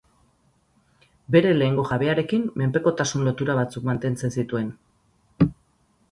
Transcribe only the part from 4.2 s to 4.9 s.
zituen.